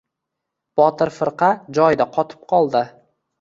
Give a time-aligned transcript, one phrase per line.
[0.81, 1.49] Botir firqa
[1.79, 2.83] joyida qotib qoldi.